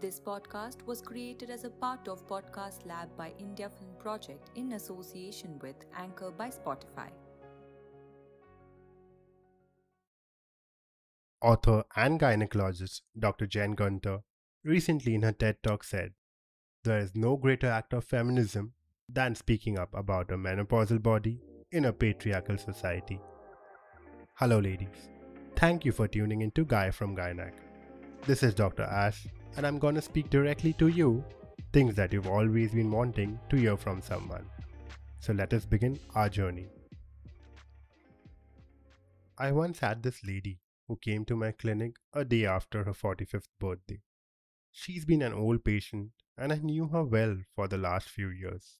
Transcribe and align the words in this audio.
This 0.00 0.18
podcast 0.18 0.86
was 0.86 1.02
created 1.02 1.50
as 1.50 1.64
a 1.64 1.68
part 1.68 2.08
of 2.08 2.26
Podcast 2.26 2.86
Lab 2.86 3.14
by 3.18 3.34
India 3.38 3.68
Film 3.68 3.90
Project 3.98 4.50
in 4.54 4.72
association 4.72 5.58
with 5.60 5.76
Anchor 5.94 6.30
by 6.30 6.48
Spotify. 6.48 7.10
Author 11.42 11.84
and 11.96 12.18
gynecologist 12.18 13.02
Dr. 13.18 13.46
Jen 13.46 13.72
Gunter 13.72 14.20
recently 14.64 15.14
in 15.14 15.22
her 15.22 15.32
TED 15.32 15.62
Talk 15.62 15.84
said, 15.84 16.14
There 16.82 16.98
is 16.98 17.14
no 17.14 17.36
greater 17.36 17.68
act 17.68 17.92
of 17.92 18.04
feminism 18.04 18.72
than 19.06 19.34
speaking 19.34 19.78
up 19.78 19.92
about 19.92 20.32
a 20.32 20.38
menopausal 20.38 21.02
body 21.02 21.42
in 21.72 21.84
a 21.84 21.92
patriarchal 21.92 22.56
society. 22.56 23.20
Hello, 24.36 24.60
ladies. 24.60 25.10
Thank 25.56 25.84
you 25.84 25.92
for 25.92 26.08
tuning 26.08 26.40
in 26.40 26.52
to 26.52 26.64
Guy 26.64 26.90
from 26.90 27.14
Gynac. 27.14 27.52
This 28.26 28.42
is 28.42 28.54
Dr. 28.54 28.84
Ash, 28.84 29.26
and 29.56 29.66
I'm 29.66 29.78
gonna 29.78 30.02
speak 30.02 30.30
directly 30.30 30.72
to 30.74 30.88
you 30.88 31.24
things 31.72 31.94
that 31.94 32.12
you've 32.12 32.26
always 32.26 32.72
been 32.72 32.90
wanting 32.90 33.38
to 33.48 33.56
hear 33.56 33.76
from 33.76 34.02
someone. 34.02 34.44
So 35.20 35.32
let 35.32 35.52
us 35.52 35.64
begin 35.64 35.98
our 36.14 36.28
journey. 36.28 36.68
I 39.38 39.52
once 39.52 39.78
had 39.78 40.02
this 40.02 40.20
lady 40.24 40.58
who 40.88 40.96
came 40.96 41.24
to 41.26 41.36
my 41.36 41.52
clinic 41.52 41.96
a 42.12 42.24
day 42.24 42.44
after 42.44 42.84
her 42.84 42.92
45th 42.92 43.48
birthday. 43.58 44.00
She's 44.72 45.04
been 45.04 45.22
an 45.22 45.32
old 45.32 45.64
patient 45.64 46.10
and 46.36 46.52
I 46.52 46.56
knew 46.56 46.88
her 46.88 47.04
well 47.04 47.36
for 47.54 47.68
the 47.68 47.78
last 47.78 48.08
few 48.08 48.28
years. 48.28 48.78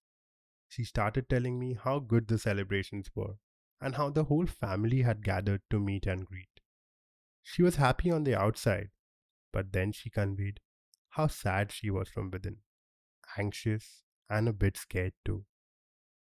She 0.69 0.85
started 0.85 1.29
telling 1.29 1.59
me 1.59 1.79
how 1.83 1.99
good 1.99 2.29
the 2.29 2.39
celebrations 2.39 3.11
were 3.15 3.35
and 3.81 3.95
how 3.95 4.11
the 4.11 4.25
whole 4.25 4.47
family 4.47 5.03
had 5.03 5.25
gathered 5.25 5.63
to 5.71 5.79
meet 5.81 6.07
and 6.07 6.27
greet. 6.27 6.61
She 7.43 7.63
was 7.63 7.77
happy 7.77 8.11
on 8.11 8.25
the 8.25 8.39
outside, 8.39 8.91
but 9.53 9.73
then 9.73 9.93
she 9.93 10.11
conveyed 10.11 10.61
how 11.11 11.27
sad 11.27 11.73
she 11.73 11.91
was 11.91 12.09
from 12.09 12.31
within, 12.31 12.59
anxious 13.39 14.03
and 14.29 14.49
a 14.49 14.53
bit 14.53 14.77
scared 14.77 15.15
too. 15.25 15.45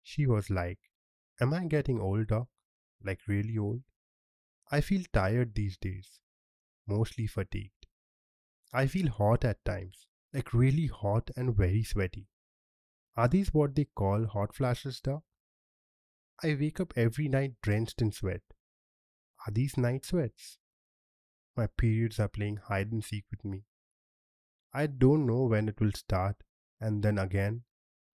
She 0.01 0.27
was 0.27 0.49
like, 0.49 0.79
Am 1.39 1.53
I 1.53 1.65
getting 1.65 1.99
old, 1.99 2.27
doc? 2.27 2.47
Like 3.03 3.21
really 3.27 3.57
old? 3.57 3.83
I 4.71 4.81
feel 4.81 5.03
tired 5.13 5.55
these 5.55 5.77
days, 5.77 6.19
mostly 6.87 7.27
fatigued. 7.27 7.87
I 8.73 8.87
feel 8.87 9.09
hot 9.09 9.45
at 9.45 9.63
times, 9.65 10.07
like 10.33 10.53
really 10.53 10.87
hot 10.87 11.29
and 11.35 11.55
very 11.55 11.83
sweaty. 11.83 12.27
Are 13.15 13.27
these 13.27 13.53
what 13.53 13.75
they 13.75 13.85
call 13.85 14.25
hot 14.25 14.55
flashes, 14.55 14.99
doc? 14.99 15.23
I 16.43 16.55
wake 16.59 16.79
up 16.79 16.93
every 16.97 17.27
night 17.27 17.53
drenched 17.61 18.01
in 18.01 18.11
sweat. 18.11 18.41
Are 19.45 19.51
these 19.51 19.77
night 19.77 20.05
sweats? 20.05 20.57
My 21.55 21.67
periods 21.67 22.19
are 22.19 22.27
playing 22.27 22.57
hide 22.57 22.91
and 22.91 23.03
seek 23.03 23.25
with 23.29 23.45
me. 23.45 23.63
I 24.73 24.87
don't 24.87 25.27
know 25.27 25.43
when 25.43 25.69
it 25.69 25.79
will 25.79 25.91
start, 25.91 26.37
and 26.79 27.03
then 27.03 27.19
again, 27.19 27.63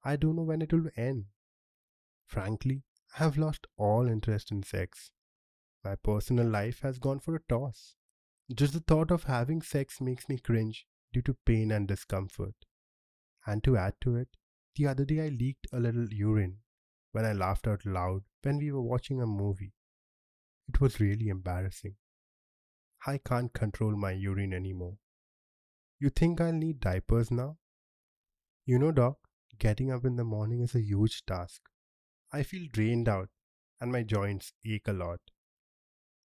I 0.04 0.18
don't 0.18 0.36
know 0.36 0.44
when 0.44 0.62
it 0.62 0.74
will 0.74 0.90
end. 0.98 1.26
Frankly, 2.26 2.84
I 3.16 3.24
have 3.24 3.38
lost 3.38 3.66
all 3.78 4.08
interest 4.08 4.52
in 4.52 4.64
sex. 4.64 5.12
My 5.84 5.96
personal 5.96 6.48
life 6.48 6.82
has 6.82 7.00
gone 7.00 7.20
for 7.20 7.36
a 7.36 7.42
toss. 7.48 7.96
Just 8.54 8.74
the 8.74 8.82
thought 8.82 9.12
of 9.12 9.24
having 9.24 9.62
sex 9.62 10.02
makes 10.02 10.28
me 10.28 10.38
cringe 10.38 10.86
due 11.14 11.22
to 11.22 11.38
pain 11.46 11.72
and 11.72 11.88
discomfort. 11.88 12.56
And 13.46 13.64
to 13.64 13.78
add 13.78 13.94
to 14.02 14.16
it, 14.18 14.36
the 14.76 14.88
other 14.88 15.06
day 15.06 15.26
I 15.26 15.30
leaked 15.30 15.68
a 15.72 15.80
little 15.80 16.12
urine 16.14 16.58
when 17.12 17.26
I 17.26 17.34
laughed 17.34 17.68
out 17.68 17.86
loud 17.86 18.24
when 18.42 18.58
we 18.58 18.72
were 18.72 18.82
watching 18.82 19.22
a 19.22 19.26
movie. 19.26 19.74
It 20.68 20.82
was 20.82 21.00
really 21.00 21.30
embarrassing. 21.30 21.96
I 23.06 23.18
can't 23.18 23.54
control 23.54 23.96
my 23.96 24.12
urine 24.12 24.54
anymore. 24.54 24.98
You 26.00 26.10
think 26.10 26.42
I'll 26.42 26.54
need 26.54 26.80
diapers 26.80 27.32
now? 27.32 27.58
You 28.66 28.78
know, 28.80 28.92
Doc, 28.92 29.18
getting 29.58 29.92
up 29.92 30.06
in 30.06 30.16
the 30.16 30.24
morning 30.24 30.62
is 30.62 30.76
a 30.76 30.82
huge 30.82 31.26
task. 31.26 31.62
I 32.32 32.44
feel 32.44 32.68
drained 32.72 33.10
out 33.10 33.30
and 33.80 33.92
my 33.92 34.04
joints 34.04 34.54
ache 34.66 34.88
a 34.88 34.94
lot. 34.94 35.20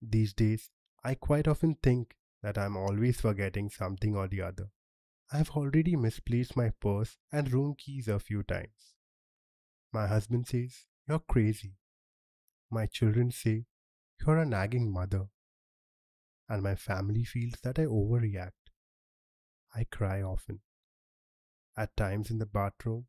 These 0.01 0.33
days, 0.33 0.71
I 1.03 1.15
quite 1.15 1.47
often 1.47 1.75
think 1.81 2.15
that 2.41 2.57
I'm 2.57 2.75
always 2.75 3.21
forgetting 3.21 3.69
something 3.69 4.15
or 4.15 4.27
the 4.27 4.41
other. 4.41 4.69
I've 5.31 5.51
already 5.51 5.95
misplaced 5.95 6.57
my 6.57 6.71
purse 6.81 7.17
and 7.31 7.51
room 7.51 7.75
keys 7.77 8.07
a 8.07 8.19
few 8.19 8.43
times. 8.43 8.95
My 9.91 10.07
husband 10.07 10.47
says, 10.47 10.85
You're 11.07 11.19
crazy. 11.19 11.75
My 12.69 12.87
children 12.87 13.31
say, 13.31 13.65
You're 14.19 14.39
a 14.39 14.45
nagging 14.45 14.91
mother 14.91 15.27
and 16.53 16.61
my 16.61 16.75
family 16.75 17.23
feels 17.23 17.55
that 17.63 17.79
I 17.79 17.85
overreact. 17.85 18.51
I 19.75 19.85
cry 19.85 20.21
often. 20.21 20.59
At 21.75 21.97
times 21.97 22.29
in 22.29 22.37
the 22.37 22.45
bathroom, 22.45 23.07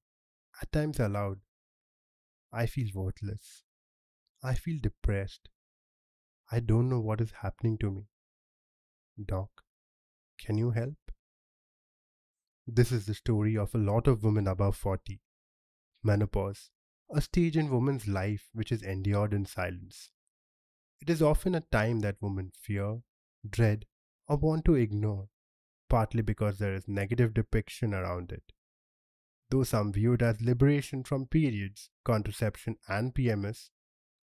at 0.62 0.72
times 0.72 0.98
aloud. 0.98 1.40
I 2.50 2.64
feel 2.64 2.88
worthless. 2.94 3.64
I 4.42 4.54
feel 4.54 4.78
depressed. 4.80 5.50
I 6.50 6.60
don't 6.60 6.88
know 6.88 7.00
what 7.00 7.20
is 7.20 7.32
happening 7.42 7.76
to 7.78 7.90
me. 7.90 8.04
Doc, 9.22 9.50
can 10.38 10.56
you 10.56 10.70
help? 10.70 10.96
This 12.66 12.90
is 12.92 13.04
the 13.04 13.12
story 13.12 13.58
of 13.58 13.74
a 13.74 13.78
lot 13.78 14.08
of 14.08 14.24
women 14.24 14.48
above 14.48 14.74
40. 14.78 15.20
Menopause, 16.02 16.70
a 17.14 17.20
stage 17.20 17.58
in 17.58 17.68
women's 17.68 18.08
life 18.08 18.48
which 18.54 18.72
is 18.72 18.82
endured 18.82 19.34
in 19.34 19.44
silence. 19.44 20.08
It 21.02 21.10
is 21.10 21.20
often 21.20 21.54
a 21.54 21.60
time 21.60 22.00
that 22.00 22.22
women 22.22 22.52
fear, 22.58 23.00
dread, 23.48 23.86
or 24.26 24.36
want 24.36 24.64
to 24.64 24.74
ignore, 24.74 25.28
partly 25.88 26.22
because 26.22 26.58
there 26.58 26.74
is 26.74 26.88
negative 26.88 27.34
depiction 27.34 27.94
around 27.94 28.32
it. 28.32 28.52
Though 29.50 29.64
some 29.64 29.92
view 29.92 30.14
it 30.14 30.22
as 30.22 30.40
liberation 30.40 31.04
from 31.04 31.26
periods, 31.26 31.90
contraception, 32.04 32.76
and 32.88 33.14
PMS, 33.14 33.70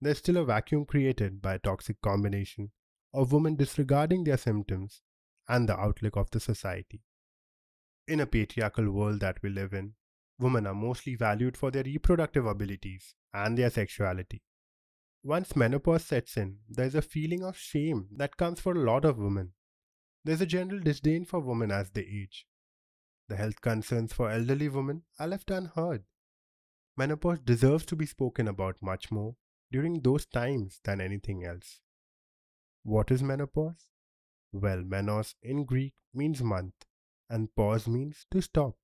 there's 0.02 0.18
still 0.18 0.38
a 0.38 0.46
vacuum 0.46 0.86
created 0.86 1.42
by 1.42 1.56
a 1.56 1.60
toxic 1.60 2.02
combination 2.02 2.72
of 3.14 3.32
women 3.32 3.56
disregarding 3.56 4.24
their 4.24 4.38
symptoms 4.38 5.02
and 5.48 5.70
the 5.70 5.80
outlook 5.80 6.18
of 6.18 6.32
the 6.32 6.40
society. 6.40 7.02
In 8.08 8.20
a 8.20 8.26
patriarchal 8.26 8.92
world 8.92 9.22
that 9.22 9.38
we 9.42 9.50
live 9.50 9.74
in, 9.74 9.94
women 10.40 10.68
are 10.68 10.74
mostly 10.74 11.16
valued 11.16 11.56
for 11.56 11.72
their 11.72 11.84
reproductive 11.84 12.46
abilities 12.46 13.16
and 13.34 13.58
their 13.58 13.70
sexuality. 13.70 14.42
Once 15.26 15.56
menopause 15.56 16.04
sets 16.04 16.36
in, 16.36 16.58
there's 16.68 16.96
a 16.96 17.02
feeling 17.02 17.44
of 17.44 17.58
shame 17.58 18.10
that 18.18 18.36
comes 18.36 18.60
for 18.60 18.74
a 18.74 18.84
lot 18.84 19.06
of 19.06 19.18
women. 19.18 19.54
There's 20.26 20.42
a 20.42 20.46
general 20.46 20.82
disdain 20.82 21.24
for 21.24 21.40
women 21.40 21.72
as 21.72 21.92
they 21.92 22.02
age. 22.02 22.46
The 23.30 23.38
health 23.38 23.62
concerns 23.62 24.12
for 24.12 24.30
elderly 24.30 24.68
women 24.68 25.04
are 25.18 25.28
left 25.28 25.50
unheard. 25.50 26.04
Menopause 26.98 27.40
deserves 27.40 27.86
to 27.86 27.96
be 27.96 28.06
spoken 28.06 28.50
about 28.50 28.82
much 28.82 29.12
more 29.12 29.36
during 29.72 30.02
those 30.02 30.26
times 30.26 30.82
than 30.84 31.00
anything 31.00 31.46
else. 31.46 31.80
What 32.84 33.10
is 33.10 33.24
menopause? 33.24 33.88
Well, 34.52 34.84
menos 34.84 35.36
in 35.42 35.64
Greek 35.64 35.94
means 36.14 36.44
month, 36.44 36.86
and 37.30 37.56
pause 37.56 37.88
means 37.88 38.26
to 38.32 38.42
stop. 38.42 38.76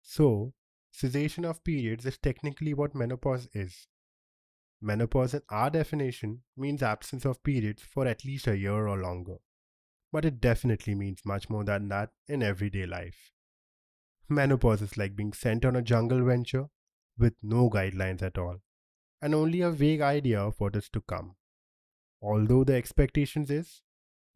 So, 0.00 0.54
cessation 0.90 1.44
of 1.44 1.62
periods 1.62 2.06
is 2.06 2.16
technically 2.16 2.72
what 2.72 2.94
menopause 2.94 3.48
is. 3.52 3.86
Menopause 4.80 5.34
in 5.34 5.42
our 5.48 5.70
definition 5.70 6.42
means 6.56 6.82
absence 6.82 7.24
of 7.24 7.42
periods 7.42 7.82
for 7.82 8.06
at 8.06 8.24
least 8.24 8.46
a 8.46 8.56
year 8.56 8.86
or 8.86 8.98
longer. 8.98 9.38
But 10.12 10.24
it 10.24 10.40
definitely 10.40 10.94
means 10.94 11.22
much 11.24 11.50
more 11.50 11.64
than 11.64 11.88
that 11.88 12.10
in 12.28 12.42
everyday 12.42 12.86
life. 12.86 13.32
Menopause 14.28 14.82
is 14.82 14.96
like 14.96 15.16
being 15.16 15.32
sent 15.32 15.64
on 15.64 15.74
a 15.74 15.82
jungle 15.82 16.24
venture 16.24 16.66
with 17.18 17.34
no 17.42 17.68
guidelines 17.68 18.22
at 18.22 18.38
all, 18.38 18.58
and 19.20 19.34
only 19.34 19.60
a 19.60 19.70
vague 19.70 20.00
idea 20.00 20.40
of 20.40 20.60
what 20.60 20.76
is 20.76 20.88
to 20.90 21.00
come. 21.00 21.34
Although 22.22 22.64
the 22.64 22.74
expectations 22.74 23.50
is 23.50 23.82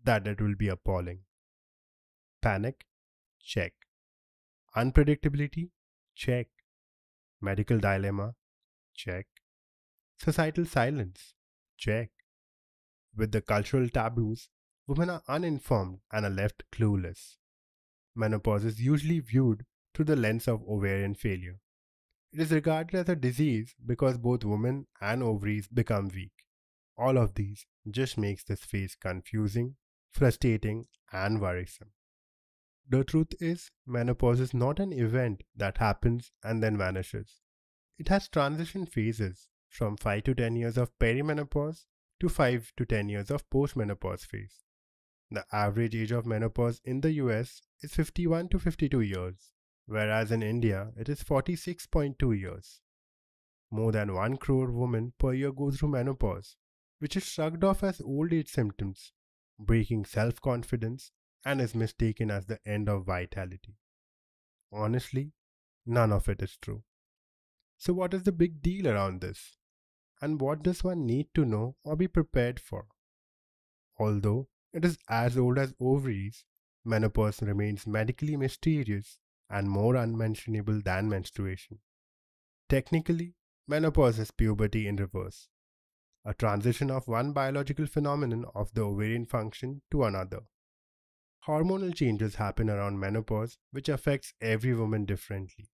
that 0.04 0.26
it 0.26 0.40
will 0.40 0.56
be 0.56 0.68
appalling. 0.68 1.20
Panic? 2.40 2.86
Check. 3.40 3.72
Unpredictability? 4.76 5.70
Check. 6.14 6.48
Medical 7.40 7.78
dilemma? 7.78 8.34
Check. 8.94 9.26
Societal 10.24 10.66
silence. 10.66 11.34
Check. 11.76 12.10
With 13.16 13.32
the 13.32 13.40
cultural 13.40 13.88
taboos, 13.88 14.50
women 14.86 15.10
are 15.10 15.22
uninformed 15.26 15.98
and 16.12 16.24
are 16.24 16.30
left 16.30 16.62
clueless. 16.70 17.38
Menopause 18.14 18.64
is 18.64 18.80
usually 18.80 19.18
viewed 19.18 19.66
through 19.92 20.04
the 20.04 20.14
lens 20.14 20.46
of 20.46 20.62
ovarian 20.68 21.16
failure. 21.16 21.58
It 22.32 22.38
is 22.38 22.52
regarded 22.52 22.94
as 22.94 23.08
a 23.08 23.16
disease 23.16 23.74
because 23.84 24.16
both 24.16 24.44
women 24.44 24.86
and 25.00 25.24
ovaries 25.24 25.66
become 25.66 26.06
weak. 26.14 26.44
All 26.96 27.18
of 27.18 27.34
these 27.34 27.66
just 27.90 28.16
makes 28.16 28.44
this 28.44 28.60
phase 28.60 28.94
confusing, 28.94 29.74
frustrating, 30.12 30.86
and 31.12 31.40
worrisome. 31.40 31.90
The 32.88 33.02
truth 33.02 33.34
is, 33.40 33.72
menopause 33.84 34.38
is 34.38 34.54
not 34.54 34.78
an 34.78 34.92
event 34.92 35.42
that 35.56 35.78
happens 35.78 36.30
and 36.44 36.62
then 36.62 36.78
vanishes. 36.78 37.40
It 37.98 38.06
has 38.06 38.28
transition 38.28 38.86
phases 38.86 39.48
from 39.72 39.96
5 39.96 40.22
to 40.24 40.34
10 40.34 40.56
years 40.56 40.76
of 40.76 40.96
perimenopause 40.98 41.86
to 42.20 42.28
5 42.28 42.72
to 42.76 42.84
10 42.84 43.08
years 43.08 43.30
of 43.30 43.48
postmenopause 43.50 44.26
phase. 44.26 44.58
the 45.30 45.44
average 45.50 45.94
age 45.96 46.12
of 46.12 46.26
menopause 46.26 46.80
in 46.84 47.00
the 47.00 47.12
US 47.12 47.62
is 47.80 47.94
51 47.94 48.48
to 48.50 48.58
52 48.58 49.00
years, 49.00 49.52
whereas 49.86 50.30
in 50.30 50.42
India 50.42 50.92
it 50.96 51.08
is 51.08 51.22
46.2 51.22 52.38
years. 52.38 52.82
More 53.70 53.92
than 53.92 54.12
1 54.14 54.36
crore 54.36 54.70
women 54.70 55.14
per 55.18 55.32
year 55.32 55.52
go 55.52 55.70
through 55.70 55.88
menopause, 55.88 56.56
which 56.98 57.16
is 57.16 57.24
shrugged 57.24 57.64
off 57.64 57.82
as 57.82 58.02
old 58.02 58.34
age 58.34 58.50
symptoms, 58.50 59.12
breaking 59.58 60.04
self 60.04 60.38
confidence, 60.42 61.12
and 61.46 61.62
is 61.62 61.74
mistaken 61.74 62.30
as 62.30 62.44
the 62.46 62.60
end 62.66 62.90
of 62.90 63.06
vitality. 63.06 63.76
Honestly, 64.70 65.32
none 65.86 66.12
of 66.12 66.28
it 66.28 66.42
is 66.42 66.58
true. 66.60 66.82
So, 67.78 67.94
what 67.94 68.14
is 68.14 68.24
the 68.24 68.32
big 68.32 68.60
deal 68.62 68.86
around 68.86 69.22
this? 69.22 69.56
And 70.22 70.40
what 70.40 70.62
does 70.62 70.84
one 70.84 71.04
need 71.04 71.34
to 71.34 71.44
know 71.44 71.74
or 71.82 71.96
be 71.96 72.06
prepared 72.06 72.60
for? 72.60 72.86
Although 73.98 74.48
it 74.72 74.84
is 74.84 74.96
as 75.08 75.36
old 75.36 75.58
as 75.58 75.74
ovaries, 75.80 76.44
menopause 76.84 77.42
remains 77.42 77.88
medically 77.88 78.36
mysterious 78.36 79.18
and 79.50 79.68
more 79.68 79.96
unmentionable 79.96 80.80
than 80.80 81.08
menstruation. 81.08 81.80
Technically, 82.68 83.34
menopause 83.66 84.20
is 84.20 84.30
puberty 84.30 84.86
in 84.86 84.94
reverse, 84.94 85.48
a 86.24 86.34
transition 86.34 86.88
of 86.88 87.08
one 87.08 87.32
biological 87.32 87.86
phenomenon 87.86 88.44
of 88.54 88.72
the 88.74 88.82
ovarian 88.82 89.26
function 89.26 89.82
to 89.90 90.04
another. 90.04 90.42
Hormonal 91.48 91.92
changes 91.92 92.36
happen 92.36 92.70
around 92.70 93.00
menopause, 93.00 93.58
which 93.72 93.88
affects 93.88 94.34
every 94.40 94.72
woman 94.72 95.04
differently. 95.04 95.68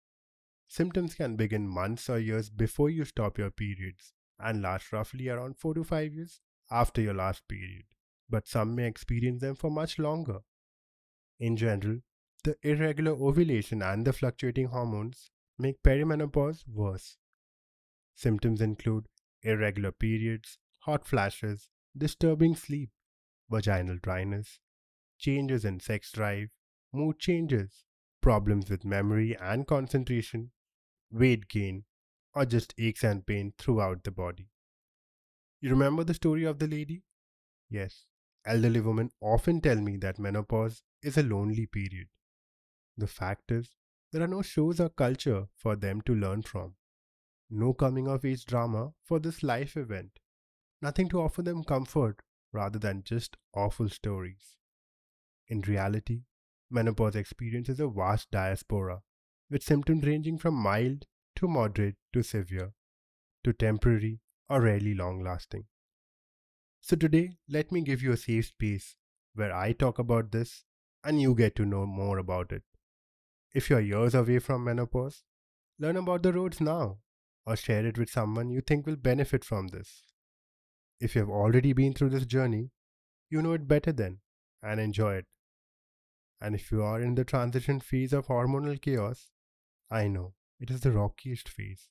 Symptoms 0.70 1.16
can 1.16 1.36
begin 1.36 1.68
months 1.68 2.10
or 2.10 2.18
years 2.18 2.50
before 2.50 2.90
you 2.90 3.04
stop 3.04 3.38
your 3.38 3.52
periods 3.52 4.14
and 4.40 4.62
last 4.62 4.92
roughly 4.92 5.30
around 5.30 5.58
4 5.58 5.74
to 5.76 5.84
5 5.84 6.14
years 6.14 6.42
after 6.70 7.02
your 7.02 7.14
last 7.14 7.48
period, 7.48 7.86
but 8.30 8.48
some 8.48 8.76
may 8.76 8.88
experience 8.88 9.42
them 9.42 9.56
for 9.56 9.72
much 9.72 9.98
longer. 9.98 10.40
In 11.40 11.56
general, 11.56 12.00
the 12.44 12.56
irregular 12.64 13.12
ovulation 13.12 13.82
and 13.82 14.06
the 14.06 14.14
fluctuating 14.14 14.68
hormones 14.68 15.32
make 15.58 15.84
perimenopause 15.84 16.64
worse. 16.68 17.18
Symptoms 18.16 18.62
include 18.62 19.08
irregular 19.44 19.92
periods, 19.92 20.58
hot 20.80 21.06
flashes, 21.06 21.70
disturbing 21.96 22.56
sleep, 22.56 22.90
vaginal 23.50 23.98
dryness, 24.02 24.60
changes 25.18 25.66
in 25.66 25.80
sex 25.80 26.12
drive, 26.12 26.50
mood 26.94 27.20
changes, 27.20 27.84
problems 28.22 28.70
with 28.70 28.86
memory 28.86 29.36
and 29.40 29.68
concentration, 29.68 30.52
weight 31.12 31.48
gain, 31.48 31.84
or 32.38 32.46
just 32.46 32.76
aches 32.78 33.04
and 33.04 33.26
pain 33.26 33.52
throughout 33.58 34.04
the 34.04 34.12
body. 34.12 34.48
You 35.60 35.72
remember 35.72 36.04
the 36.04 36.14
story 36.14 36.44
of 36.44 36.60
the 36.60 36.68
lady? 36.68 37.02
Yes, 37.68 38.06
elderly 38.46 38.80
women 38.80 39.10
often 39.20 39.60
tell 39.60 39.78
me 39.78 39.98
that 39.98 40.20
menopause 40.20 40.84
is 41.02 41.18
a 41.18 41.24
lonely 41.24 41.66
period. 41.66 42.10
The 42.96 43.08
fact 43.08 43.52
is, 43.52 43.72
there 44.12 44.22
are 44.22 44.28
no 44.28 44.44
shows 44.44 44.80
or 44.80 44.90
culture 44.90 45.48
for 45.56 45.76
them 45.76 46.02
to 46.02 46.14
learn 46.14 46.44
from. 46.44 46.76
No 47.50 47.74
coming 47.74 48.08
of 48.08 48.24
age 48.24 48.46
drama 48.46 48.92
for 49.04 49.18
this 49.18 49.42
life 49.42 49.76
event. 49.76 50.20
Nothing 50.80 51.10
to 51.10 51.22
offer 51.22 51.42
them 51.42 51.64
comfort 51.64 52.22
rather 52.54 52.78
than 52.78 53.02
just 53.04 53.36
awful 53.56 53.90
stories. 53.90 54.58
In 55.48 55.62
reality, 55.62 56.22
menopause 56.70 57.16
experiences 57.16 57.80
a 57.80 57.88
vast 57.88 58.30
diaspora, 58.30 59.02
with 59.50 59.64
symptoms 59.64 60.06
ranging 60.06 60.38
from 60.38 60.54
mild 60.54 61.08
to 61.38 61.48
moderate 61.48 61.96
to 62.14 62.24
severe, 62.24 62.74
to 63.44 63.54
temporary 63.54 64.20
or 64.50 64.62
rarely 64.62 64.94
long 64.94 65.24
lasting. 65.24 65.66
So, 66.82 66.96
today, 66.96 67.38
let 67.50 67.72
me 67.72 67.82
give 67.82 68.02
you 68.02 68.12
a 68.12 68.18
safe 68.18 68.48
space 68.48 68.96
where 69.34 69.56
I 69.56 69.74
talk 69.74 70.00
about 70.00 70.32
this 70.32 70.64
and 71.04 71.22
you 71.22 71.36
get 71.36 71.56
to 71.58 71.66
know 71.66 71.86
more 71.86 72.18
about 72.18 72.52
it. 72.52 72.64
If 73.54 73.70
you're 73.70 73.80
years 73.80 74.16
away 74.16 74.40
from 74.40 74.64
menopause, 74.64 75.24
learn 75.80 75.98
about 75.98 76.24
the 76.24 76.34
roads 76.34 76.60
now 76.60 76.98
or 77.46 77.56
share 77.56 77.86
it 77.86 77.98
with 77.98 78.10
someone 78.10 78.50
you 78.50 78.62
think 78.62 78.86
will 78.86 78.96
benefit 78.96 79.46
from 79.46 79.68
this. 79.68 80.04
If 81.00 81.16
you 81.16 81.22
have 81.22 81.30
already 81.30 81.74
been 81.74 81.94
through 81.94 82.10
this 82.10 82.26
journey, 82.26 82.72
you 83.30 83.42
know 83.42 83.54
it 83.54 83.68
better 83.68 83.92
then 83.92 84.20
and 84.64 84.80
enjoy 84.80 85.16
it. 85.16 85.26
And 86.42 86.56
if 86.56 86.72
you 86.72 86.84
are 86.84 87.02
in 87.02 87.16
the 87.16 87.26
transition 87.26 87.80
phase 87.80 88.14
of 88.14 88.28
hormonal 88.28 88.82
chaos, 88.82 89.30
I 89.90 90.08
know 90.08 90.34
it 90.60 90.72
is 90.72 90.82
the 90.82 90.92
rockiest 90.92 91.50
phase, 91.50 91.90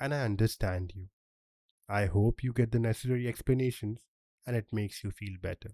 and 0.00 0.14
I 0.14 0.22
understand 0.24 0.92
you. 0.94 1.08
I 1.88 2.06
hope 2.06 2.42
you 2.42 2.52
get 2.52 2.72
the 2.72 2.78
necessary 2.78 3.28
explanations 3.28 3.98
and 4.46 4.56
it 4.56 4.72
makes 4.72 5.02
you 5.02 5.10
feel 5.10 5.36
better. 5.40 5.70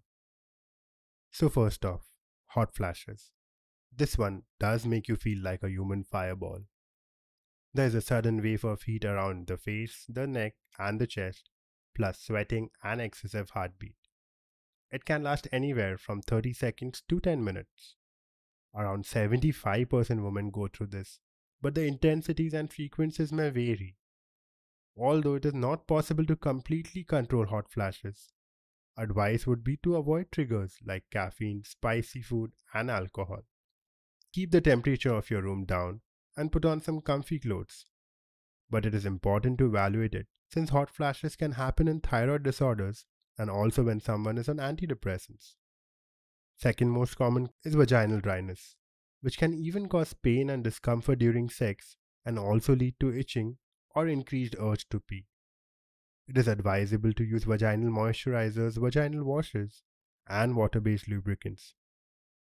So, 1.30 1.48
first 1.48 1.84
off, 1.84 2.08
hot 2.48 2.74
flashes. 2.74 3.30
This 3.94 4.16
one 4.16 4.42
does 4.58 4.86
make 4.86 5.08
you 5.08 5.16
feel 5.16 5.42
like 5.42 5.62
a 5.62 5.70
human 5.70 6.04
fireball. 6.04 6.60
There 7.74 7.86
is 7.86 7.94
a 7.94 8.02
sudden 8.02 8.42
wave 8.42 8.64
of 8.64 8.82
heat 8.82 9.04
around 9.04 9.46
the 9.46 9.56
face, 9.56 10.04
the 10.08 10.26
neck, 10.26 10.54
and 10.78 11.00
the 11.00 11.06
chest, 11.06 11.48
plus 11.94 12.20
sweating 12.20 12.70
and 12.82 13.00
excessive 13.00 13.50
heartbeat. 13.50 13.96
It 14.90 15.06
can 15.06 15.22
last 15.22 15.48
anywhere 15.52 15.96
from 15.96 16.20
30 16.20 16.52
seconds 16.52 17.02
to 17.08 17.20
10 17.20 17.42
minutes. 17.42 17.96
Around 18.74 19.04
75% 19.04 20.22
women 20.22 20.50
go 20.50 20.68
through 20.68 20.88
this, 20.88 21.20
but 21.62 21.74
the 21.74 21.86
intensities 21.86 22.52
and 22.52 22.70
frequencies 22.72 23.32
may 23.32 23.48
vary. 23.48 23.96
Although 24.96 25.36
it 25.36 25.46
is 25.46 25.54
not 25.54 25.86
possible 25.86 26.26
to 26.26 26.36
completely 26.36 27.04
control 27.04 27.46
hot 27.46 27.70
flashes, 27.70 28.32
advice 28.98 29.46
would 29.46 29.64
be 29.64 29.78
to 29.78 29.96
avoid 29.96 30.30
triggers 30.30 30.76
like 30.84 31.04
caffeine, 31.10 31.62
spicy 31.64 32.20
food, 32.20 32.50
and 32.74 32.90
alcohol. 32.90 33.42
Keep 34.34 34.50
the 34.50 34.60
temperature 34.60 35.14
of 35.14 35.30
your 35.30 35.42
room 35.42 35.64
down 35.64 36.00
and 36.36 36.52
put 36.52 36.64
on 36.64 36.82
some 36.82 37.00
comfy 37.00 37.38
clothes. 37.38 37.86
But 38.68 38.84
it 38.84 38.94
is 38.94 39.06
important 39.06 39.58
to 39.58 39.66
evaluate 39.66 40.14
it 40.14 40.26
since 40.52 40.70
hot 40.70 40.90
flashes 40.90 41.36
can 41.36 41.52
happen 41.52 41.88
in 41.88 42.00
thyroid 42.00 42.42
disorders 42.42 43.06
and 43.38 43.48
also 43.48 43.84
when 43.84 44.00
someone 44.00 44.36
is 44.36 44.48
on 44.48 44.58
antidepressants. 44.58 45.54
Second 46.56 46.90
most 46.90 47.16
common 47.16 47.48
is 47.64 47.74
vaginal 47.74 48.20
dryness, 48.20 48.76
which 49.22 49.38
can 49.38 49.54
even 49.54 49.88
cause 49.88 50.12
pain 50.12 50.50
and 50.50 50.62
discomfort 50.62 51.20
during 51.20 51.48
sex 51.48 51.96
and 52.26 52.38
also 52.38 52.74
lead 52.74 52.94
to 53.00 53.16
itching 53.16 53.56
or 53.94 54.06
increased 54.06 54.56
urge 54.58 54.88
to 54.88 55.00
pee. 55.00 55.24
It 56.28 56.36
is 56.36 56.48
advisable 56.48 57.12
to 57.14 57.24
use 57.24 57.44
vaginal 57.44 57.90
moisturizers, 57.90 58.78
vaginal 58.78 59.24
washes, 59.24 59.82
and 60.28 60.56
water 60.56 60.80
based 60.80 61.08
lubricants. 61.08 61.74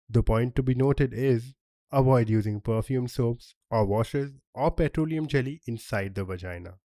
The 0.09 0.23
point 0.23 0.55
to 0.55 0.63
be 0.63 0.75
noted 0.75 1.13
is 1.13 1.53
avoid 1.91 2.29
using 2.29 2.59
perfume 2.59 3.07
soaps 3.07 3.55
or 3.69 3.85
washes 3.85 4.31
or 4.53 4.71
petroleum 4.71 5.27
jelly 5.27 5.61
inside 5.67 6.15
the 6.15 6.25
vagina. 6.25 6.75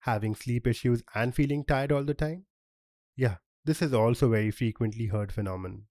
Having 0.00 0.36
sleep 0.36 0.66
issues 0.66 1.02
and 1.14 1.34
feeling 1.34 1.64
tired 1.64 1.92
all 1.92 2.04
the 2.04 2.14
time? 2.14 2.46
Yeah, 3.16 3.36
this 3.64 3.82
is 3.82 3.92
also 3.92 4.28
very 4.30 4.50
frequently 4.50 5.06
heard 5.06 5.32
phenomenon 5.32 5.84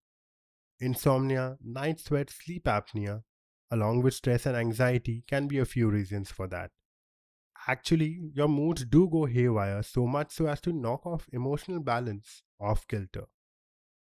insomnia, 0.79 1.57
night 1.63 1.99
sweat, 1.99 2.29
sleep 2.29 2.65
apnea, 2.65 3.23
along 3.71 4.01
with 4.01 4.13
stress 4.13 4.45
and 4.45 4.55
anxiety, 4.55 5.23
can 5.27 5.47
be 5.47 5.57
a 5.57 5.65
few 5.65 5.89
reasons 5.89 6.31
for 6.31 6.47
that. 6.47 6.71
Actually, 7.67 8.31
your 8.33 8.47
moods 8.47 8.85
do 8.85 9.09
go 9.09 9.25
haywire 9.25 9.83
so 9.83 10.07
much 10.07 10.31
so 10.31 10.47
as 10.47 10.61
to 10.61 10.71
knock 10.71 11.05
off 11.05 11.27
emotional 11.33 11.79
balance 11.81 12.43
off 12.59 12.87
kilter. 12.87 13.25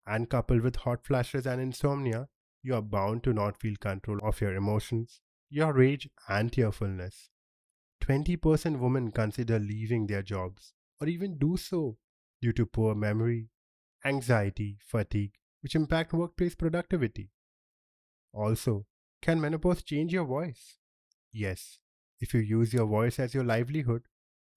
And 0.05 0.29
coupled 0.29 0.61
with 0.61 0.77
hot 0.77 1.05
flashes 1.05 1.45
and 1.45 1.59
insomnia, 1.59 2.27
you 2.61 2.75
are 2.75 2.81
bound 2.81 3.23
to 3.23 3.33
not 3.33 3.59
feel 3.59 3.75
control 3.79 4.19
of 4.23 4.41
your 4.41 4.55
emotions, 4.55 5.21
your 5.49 5.73
rage, 5.73 6.09
and 6.27 6.51
tearfulness. 6.51 7.29
20% 8.01 8.79
women 8.79 9.11
consider 9.11 9.59
leaving 9.59 10.07
their 10.07 10.21
jobs 10.21 10.73
or 11.01 11.07
even 11.07 11.37
do 11.37 11.57
so 11.57 11.97
due 12.41 12.53
to 12.53 12.65
poor 12.65 12.93
memory, 12.95 13.49
anxiety, 14.05 14.77
fatigue, 14.85 15.33
which 15.67 15.75
impact 15.75 16.13
workplace 16.13 16.55
productivity. 16.55 17.29
Also, 18.31 18.85
can 19.21 19.41
menopause 19.41 19.83
change 19.83 20.13
your 20.13 20.23
voice? 20.23 20.77
Yes, 21.33 21.79
if 22.21 22.33
you 22.33 22.39
use 22.39 22.73
your 22.73 22.85
voice 22.85 23.19
as 23.19 23.33
your 23.33 23.43
livelihood, 23.43 24.03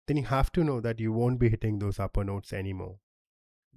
then 0.06 0.18
you 0.18 0.26
have 0.26 0.52
to 0.52 0.66
know 0.66 0.82
that 0.82 1.00
you 1.00 1.14
won't 1.14 1.40
be 1.40 1.48
hitting 1.48 1.80
those 1.80 1.98
upper 1.98 2.26
notes 2.26 2.52
anymore. 2.52 2.98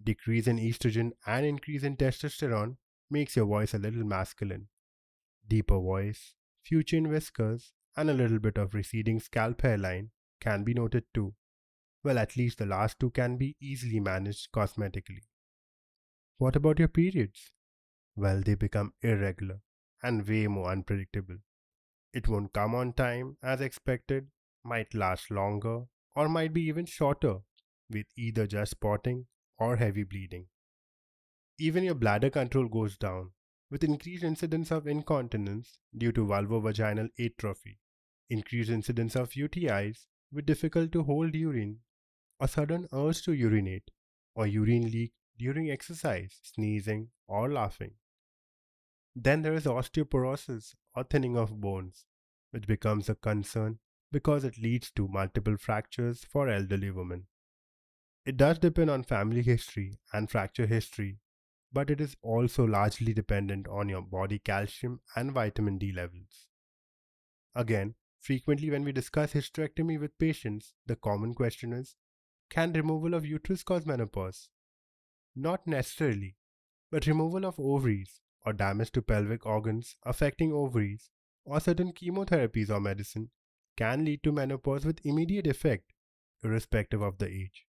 Decrease 0.03 0.49
in 0.49 0.59
estrogen 0.59 1.13
and 1.25 1.47
increase 1.47 1.85
in 1.85 1.97
testosterone 1.97 2.79
makes 3.09 3.37
your 3.37 3.47
voice 3.47 3.75
a 3.75 3.79
little 3.79 4.03
masculine. 4.03 4.67
Deeper 5.47 5.79
voice, 5.79 6.35
few 6.65 6.83
chin 6.83 7.09
whiskers, 7.09 7.75
and 7.97 8.11
a 8.11 8.15
little 8.15 8.41
bit 8.41 8.59
of 8.59 8.75
receding 8.75 9.21
scalp 9.21 9.63
hairline 9.63 10.11
can 10.41 10.65
be 10.65 10.75
noted 10.75 11.05
too. 11.15 11.35
Well, 12.03 12.19
at 12.19 12.37
least 12.37 12.59
the 12.59 12.67
last 12.67 12.99
two 12.99 13.11
can 13.11 13.37
be 13.37 13.55
easily 13.61 14.01
managed 14.01 14.51
cosmetically. 14.51 15.30
What 16.41 16.57
about 16.57 16.79
your 16.79 16.89
periods? 16.89 17.53
Well, 18.17 18.41
they 18.41 18.55
become 18.55 18.95
irregular 19.03 19.61
and 20.03 20.27
way 20.27 20.47
more 20.47 20.71
unpredictable. 20.71 21.37
It 22.15 22.29
won't 22.29 22.55
come 22.55 22.75
on 22.75 22.95
time 22.95 23.37
as 23.43 23.61
expected, 23.61 24.31
might 24.65 24.95
last 24.95 25.31
longer, 25.31 25.85
or 26.17 26.31
might 26.31 26.55
be 26.55 26.63
even 26.63 26.87
shorter, 26.87 27.41
with 27.91 28.07
either 28.17 28.47
just 28.47 28.71
spotting 28.71 29.27
or 29.59 29.77
heavy 29.77 30.03
bleeding. 30.03 30.47
Even 31.59 31.85
your 31.85 31.95
bladder 31.95 32.31
control 32.31 32.69
goes 32.69 32.97
down, 32.97 33.33
with 33.71 33.85
increased 33.85 34.25
incidence 34.25 34.71
of 34.71 34.87
incontinence 34.87 35.79
due 35.95 36.11
to 36.11 36.25
vulvovaginal 36.25 37.11
atrophy, 37.19 37.81
increased 38.31 38.71
incidence 38.71 39.15
of 39.15 39.33
UTIs 39.33 40.07
with 40.33 40.47
difficult 40.47 40.91
to 40.93 41.03
hold 41.03 41.35
urine, 41.35 41.81
a 42.41 42.49
sudden 42.49 42.89
urge 42.95 43.21
to 43.25 43.35
urinate, 43.35 43.91
or 44.35 44.47
urine 44.47 44.91
leak 44.91 45.13
during 45.41 45.71
exercise, 45.71 46.39
sneezing, 46.43 47.09
or 47.27 47.51
laughing. 47.51 47.93
Then 49.17 49.41
there 49.41 49.55
is 49.55 49.65
osteoporosis 49.65 50.75
or 50.95 51.05
thinning 51.05 51.35
of 51.35 51.63
bones, 51.63 52.05
which 52.51 52.67
becomes 52.67 53.09
a 53.09 53.15
concern 53.15 53.79
because 54.13 54.45
it 54.45 54.59
leads 54.59 54.91
to 54.93 55.09
multiple 55.09 55.57
fractures 55.57 56.25
for 56.25 56.47
elderly 56.51 56.91
women. 56.91 57.27
It 58.27 58.37
does 58.37 58.59
depend 58.59 58.91
on 58.91 59.03
family 59.05 59.41
history 59.41 59.99
and 60.13 60.31
fracture 60.31 60.67
history, 60.67 61.21
but 61.73 61.89
it 61.89 62.03
is 62.03 62.17
also 62.21 62.65
largely 62.67 63.15
dependent 63.15 63.67
on 63.67 63.89
your 63.89 64.03
body 64.03 64.39
calcium 64.39 65.01
and 65.17 65.33
vitamin 65.33 65.79
D 65.79 65.91
levels. 65.91 66.49
Again, 67.55 67.95
frequently 68.19 68.69
when 68.69 68.85
we 68.85 68.93
discuss 68.93 69.33
hysterectomy 69.33 69.99
with 69.99 70.19
patients, 70.19 70.75
the 70.85 70.97
common 70.97 71.33
question 71.35 71.73
is 71.73 71.97
can 72.51 72.75
removal 72.75 73.15
of 73.15 73.25
uterus 73.25 73.63
cause 73.63 73.87
menopause? 73.87 74.51
Not 75.35 75.67
necessarily, 75.67 76.37
but 76.91 77.07
removal 77.07 77.45
of 77.45 77.59
ovaries 77.59 78.21
or 78.45 78.53
damage 78.53 78.91
to 78.93 79.03
pelvic 79.03 79.47
organs 79.47 79.97
affecting 80.03 80.53
ovaries 80.53 81.11
or 81.45 81.61
certain 81.61 81.93
chemotherapies 81.93 82.71
or 82.71 82.81
medicine 82.81 83.31
can 83.77 84.05
lead 84.05 84.23
to 84.23 84.33
menopause 84.33 84.85
with 84.85 85.05
immediate 85.05 85.47
effect, 85.47 85.93
irrespective 86.43 87.03
of 87.03 87.19
the 87.19 87.29
age. 87.29 87.67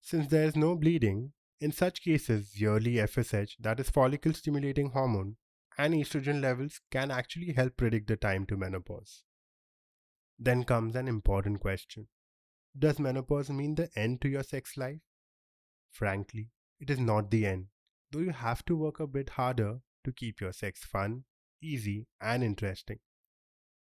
Since 0.00 0.28
there 0.28 0.44
is 0.44 0.56
no 0.56 0.76
bleeding, 0.76 1.32
in 1.60 1.72
such 1.72 2.02
cases, 2.02 2.60
yearly 2.60 2.94
FSH, 2.94 3.56
that 3.60 3.80
is 3.80 3.90
follicle 3.90 4.32
stimulating 4.32 4.90
hormone, 4.90 5.36
and 5.78 5.94
estrogen 5.94 6.40
levels 6.40 6.80
can 6.90 7.10
actually 7.10 7.52
help 7.52 7.76
predict 7.76 8.08
the 8.08 8.16
time 8.16 8.46
to 8.46 8.56
menopause. 8.56 9.24
Then 10.38 10.64
comes 10.64 10.94
an 10.96 11.08
important 11.08 11.60
question 11.60 12.08
Does 12.78 12.98
menopause 12.98 13.50
mean 13.50 13.74
the 13.74 13.90
end 13.96 14.20
to 14.22 14.28
your 14.28 14.42
sex 14.42 14.76
life? 14.76 15.00
Frankly, 15.90 16.50
it 16.80 16.90
is 16.90 16.98
not 16.98 17.30
the 17.30 17.46
end, 17.46 17.66
though 18.10 18.20
you 18.20 18.30
have 18.30 18.64
to 18.66 18.76
work 18.76 19.00
a 19.00 19.06
bit 19.06 19.30
harder 19.30 19.80
to 20.04 20.12
keep 20.12 20.40
your 20.40 20.52
sex 20.52 20.84
fun, 20.84 21.24
easy, 21.62 22.06
and 22.20 22.44
interesting. 22.44 22.98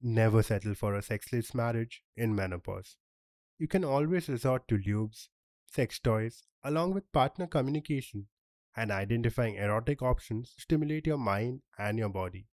Never 0.03 0.43
settle 0.43 0.75
for 0.75 0.95
a 0.95 1.03
sexless 1.03 1.55
marriage 1.55 2.03
in 2.17 2.35
menopause. 2.35 2.97
You 3.59 3.69
can 3.69 3.85
always 3.85 4.29
resort 4.29 4.69
to 4.69 4.79
lubes, 4.79 5.29
sex 5.67 5.99
toys, 5.99 6.43
along 6.63 6.95
with 6.95 7.13
partner 7.13 7.47
communication 7.47 8.27
and 8.77 8.91
identifying 8.91 9.55
erotic 9.55 10.03
options 10.03 10.55
to 10.55 10.61
stimulate 10.61 11.07
your 11.07 11.19
mind 11.19 11.61
and 11.79 11.99
your 11.99 12.09
body. 12.09 12.47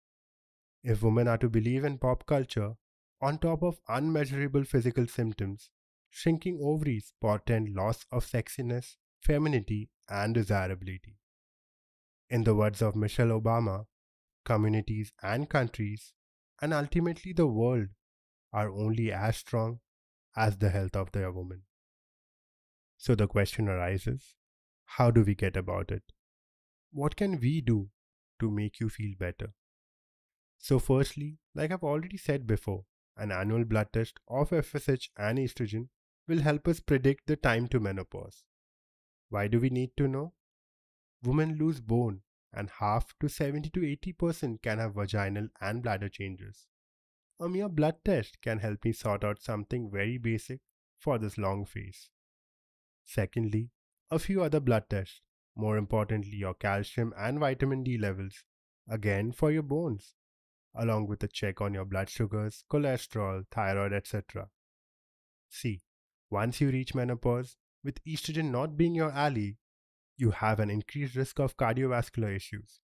If 0.84 1.04
women 1.04 1.28
are 1.28 1.38
to 1.40 1.50
believe 1.50 1.84
in 1.84 1.98
pop 1.98 2.26
culture, 2.26 2.74
on 3.22 3.38
top 3.38 3.62
of 3.64 3.80
unmeasurable 3.88 4.64
physical 4.64 5.08
symptoms, 5.08 5.70
shrinking 6.10 6.60
ovaries 6.62 7.14
portend 7.22 7.76
loss 7.76 8.06
of 8.12 8.26
sexiness, 8.26 8.96
femininity, 9.22 9.90
and 10.10 10.34
desirability. 10.34 11.18
In 12.30 12.44
the 12.44 12.56
words 12.56 12.82
of 12.82 12.96
Michelle 12.96 13.40
Obama, 13.40 13.86
communities 14.46 15.13
and 15.22 15.50
countries, 15.50 16.13
and 16.62 16.74
ultimately 16.74 17.34
the 17.34 17.48
world, 17.48 17.88
are 18.54 18.70
only 18.70 19.12
as 19.12 19.38
strong 19.38 19.80
as 20.36 20.58
the 20.58 20.70
health 20.70 20.96
of 20.96 21.12
their 21.12 21.32
women. 21.32 21.63
So 22.98 23.16
the 23.16 23.28
question 23.28 23.70
arises 23.70 24.36
how 24.98 25.10
do 25.10 25.24
we 25.24 25.36
get 25.36 25.56
about 25.56 25.90
it? 25.90 26.04
What 26.92 27.16
can 27.16 27.40
we 27.40 27.62
do 27.62 27.90
to 28.40 28.51
make 28.51 28.80
you 28.82 28.90
feel 28.90 29.13
better? 29.18 29.54
So, 30.58 30.80
firstly, 30.80 31.38
like 31.56 31.72
I've 31.72 31.84
already 31.84 32.18
said 32.18 32.46
before, 32.46 32.84
an 33.16 33.32
annual 33.32 33.63
blood 33.63 33.88
test 33.94 34.20
of 34.28 34.50
FSH 34.50 35.10
and 35.18 35.40
estrogen 35.40 35.88
will 36.28 36.42
help 36.42 36.68
us 36.68 36.80
predict 36.80 37.28
the 37.28 37.36
time 37.36 37.68
to 37.70 37.80
menopause. 37.80 38.44
Why 39.32 39.48
do 39.48 39.60
we 39.60 39.72
need 39.72 39.98
to 39.98 40.08
know? 40.08 40.34
women 41.24 41.58
lose 41.58 41.80
bone 41.80 42.22
and 42.54 42.70
half 42.80 43.14
to 43.20 43.30
70 43.30 43.70
to 43.70 43.80
80% 43.80 44.62
can 44.62 44.80
have 44.80 44.96
vaginal 44.96 45.48
and 45.62 45.82
bladder 45.82 46.10
changes. 46.10 46.68
A 47.40 47.48
mere 47.48 47.70
blood 47.70 47.96
test 48.04 48.42
can 48.42 48.60
help 48.60 48.84
me 48.84 48.92
sort 48.92 49.24
out 49.24 49.42
something 49.42 49.90
very 49.90 50.18
basic 50.18 50.60
for 51.00 51.18
this 51.18 51.38
long 51.38 51.66
phase. 51.66 52.10
Secondly, 53.06 53.70
a 54.10 54.20
few 54.20 54.44
other 54.44 54.60
blood 54.60 54.90
tests, 54.90 55.22
more 55.56 55.78
importantly 55.78 56.38
your 56.38 56.54
calcium 56.54 57.14
and 57.18 57.40
vitamin 57.40 57.84
D 57.84 57.98
levels, 57.98 58.44
again 58.90 59.32
for 59.32 59.52
your 59.52 59.64
bones, 59.64 60.14
along 60.76 61.08
with 61.08 61.24
a 61.24 61.28
check 61.28 61.62
on 61.62 61.74
your 61.74 61.86
blood 61.86 62.10
sugars, 62.10 62.64
cholesterol, 62.70 63.46
thyroid, 63.50 63.94
etc. 63.94 64.50
See, 65.50 65.82
once 66.30 66.62
you 66.62 66.70
reach 66.70 66.94
menopause, 66.94 67.58
with 67.84 68.04
estrogen 68.06 68.52
not 68.52 68.78
being 68.78 68.96
your 68.96 69.12
ally, 69.12 69.54
you 70.18 70.32
have 70.32 70.60
an 70.60 70.70
increased 70.70 71.16
risk 71.16 71.40
of 71.40 71.58
cardiovascular 71.58 72.36
issues. 72.36 72.80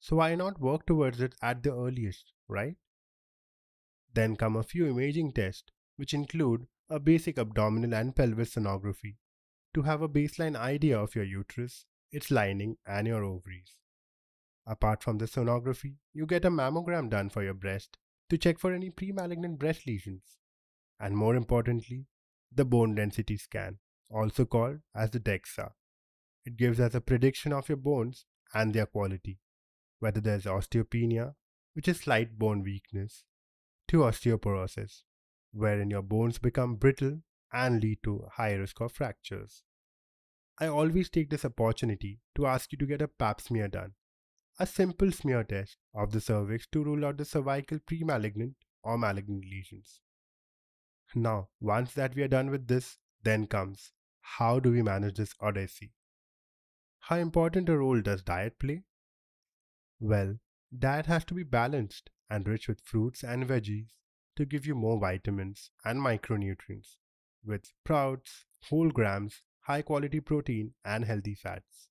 So 0.00 0.16
why 0.16 0.34
not 0.34 0.60
work 0.60 0.86
towards 0.86 1.20
it 1.20 1.34
at 1.40 1.62
the 1.62 1.72
earliest, 1.72 2.32
right? 2.48 2.76
Then 4.12 4.36
come 4.36 4.56
a 4.56 4.62
few 4.62 4.86
imaging 4.86 5.32
tests, 5.32 5.72
which 5.96 6.12
include 6.12 6.66
a 6.90 7.00
basic 7.00 7.38
abdominal 7.38 7.94
and 7.94 8.14
pelvis 8.14 8.54
sonography 8.54 9.16
to 9.72 9.82
have 9.82 10.02
a 10.02 10.08
baseline 10.08 10.56
idea 10.56 10.98
of 10.98 11.14
your 11.14 11.24
uterus, 11.24 11.86
its 12.12 12.30
lining, 12.30 12.76
and 12.86 13.06
your 13.06 13.24
ovaries. 13.24 13.76
Apart 14.66 15.02
from 15.02 15.18
the 15.18 15.24
sonography, 15.24 15.96
you 16.12 16.26
get 16.26 16.44
a 16.44 16.50
mammogram 16.50 17.10
done 17.10 17.28
for 17.28 17.42
your 17.42 17.54
breast 17.54 17.98
to 18.30 18.38
check 18.38 18.58
for 18.58 18.72
any 18.72 18.90
premalignant 18.90 19.58
breast 19.58 19.86
lesions. 19.86 20.38
And 21.00 21.16
more 21.16 21.34
importantly, 21.34 22.06
the 22.52 22.64
bone 22.64 22.94
density 22.94 23.36
scan, 23.36 23.78
also 24.10 24.44
called 24.44 24.78
as 24.94 25.10
the 25.10 25.20
DEXA, 25.20 25.72
it 26.44 26.56
gives 26.56 26.78
us 26.78 26.94
a 26.94 27.00
prediction 27.00 27.52
of 27.52 27.68
your 27.68 27.78
bones 27.78 28.26
and 28.52 28.74
their 28.74 28.86
quality, 28.86 29.38
whether 29.98 30.20
there's 30.20 30.44
osteopenia, 30.44 31.34
which 31.74 31.88
is 31.88 32.00
slight 32.00 32.38
bone 32.38 32.62
weakness, 32.62 33.24
to 33.88 33.98
osteoporosis, 33.98 35.02
wherein 35.52 35.90
your 35.90 36.02
bones 36.02 36.38
become 36.38 36.76
brittle 36.76 37.22
and 37.52 37.82
lead 37.82 37.98
to 38.02 38.26
high 38.34 38.54
risk 38.54 38.80
of 38.80 38.92
fractures. 38.92 39.62
I 40.58 40.68
always 40.68 41.08
take 41.08 41.30
this 41.30 41.44
opportunity 41.44 42.20
to 42.36 42.46
ask 42.46 42.72
you 42.72 42.78
to 42.78 42.86
get 42.86 43.02
a 43.02 43.08
pap 43.08 43.40
smear 43.40 43.68
done, 43.68 43.94
a 44.58 44.66
simple 44.66 45.10
smear 45.10 45.42
test 45.42 45.78
of 45.94 46.12
the 46.12 46.20
cervix 46.20 46.66
to 46.72 46.84
rule 46.84 47.04
out 47.04 47.16
the 47.16 47.24
cervical 47.24 47.78
pre-malignant 47.86 48.54
or 48.82 48.98
malignant 48.98 49.44
lesions. 49.50 50.00
Now, 51.14 51.48
once 51.60 51.92
that 51.94 52.14
we 52.14 52.22
are 52.22 52.28
done 52.28 52.50
with 52.50 52.68
this, 52.68 52.98
then 53.24 53.46
comes 53.46 53.92
how 54.38 54.58
do 54.58 54.70
we 54.70 54.82
manage 54.82 55.16
this 55.16 55.34
odyssey? 55.40 55.92
How 57.00 57.16
important 57.16 57.68
a 57.68 57.76
role 57.76 58.00
does 58.00 58.22
diet 58.22 58.58
play? 58.58 58.84
Well, 60.00 60.38
diet 60.76 61.06
has 61.06 61.24
to 61.26 61.34
be 61.34 61.42
balanced 61.42 62.10
and 62.30 62.48
rich 62.48 62.66
with 62.66 62.80
fruits 62.80 63.22
and 63.22 63.46
veggies 63.46 63.90
to 64.36 64.46
give 64.46 64.66
you 64.66 64.74
more 64.74 64.98
vitamins 64.98 65.70
and 65.84 66.00
micronutrients, 66.00 66.96
with 67.44 67.66
sprouts, 67.66 68.46
whole 68.64 68.90
grams, 68.90 69.42
high 69.60 69.82
quality 69.82 70.20
protein, 70.20 70.72
and 70.84 71.04
healthy 71.04 71.34
fats. 71.34 71.88